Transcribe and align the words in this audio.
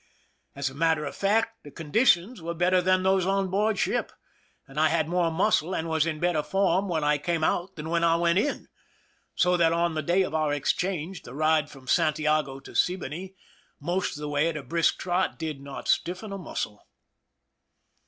As 0.55 0.67
a 0.67 0.73
matter 0.73 1.05
of 1.05 1.15
fact, 1.15 1.63
the 1.63 1.69
conditions 1.69 2.41
were 2.41 2.55
better 2.55 2.81
than 2.81 3.03
those 3.03 3.23
on 3.23 3.49
board 3.49 3.77
ship, 3.77 4.11
and 4.65 4.79
I 4.79 4.87
had 4.89 5.07
more 5.07 5.29
muscle 5.29 5.75
and 5.75 5.87
was 5.87 6.07
in 6.07 6.19
better 6.19 6.41
form 6.41 6.87
when 6.89 7.03
I 7.03 7.19
came 7.19 7.43
out 7.43 7.75
than 7.75 7.87
when 7.87 8.03
I 8.03 8.15
went 8.15 8.39
in; 8.39 8.67
so 9.35 9.55
that, 9.57 9.71
on 9.71 9.93
the 9.93 10.01
day 10.01 10.23
of 10.23 10.33
our 10.33 10.53
exchange, 10.53 11.21
the 11.21 11.35
ride 11.35 11.69
from 11.69 11.87
Santiago 11.87 12.59
to 12.61 12.73
Siboney, 12.73 13.35
most 13.79 14.17
of 14.17 14.21
the 14.21 14.29
way 14.29 14.47
at 14.49 14.57
a 14.57 14.63
brisk 14.63 14.97
trot, 14.97 15.37
did 15.37 15.61
not 15.61 15.87
stiffen 15.87 16.31
a 16.33 16.37
muscle. 16.39 16.87